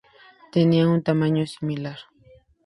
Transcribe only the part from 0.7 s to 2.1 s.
un tamaño similar.